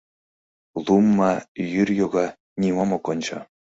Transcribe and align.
Лум 0.83 1.05
ма, 1.17 1.31
йӱр 1.71 1.89
йога— 1.99 2.27
нимом 2.61 2.89
ок 2.97 3.05
ончо. 3.11 3.37